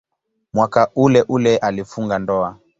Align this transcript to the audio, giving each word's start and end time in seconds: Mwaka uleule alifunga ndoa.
Mwaka 0.53 0.91
uleule 0.95 1.57
alifunga 1.57 2.19
ndoa. 2.19 2.59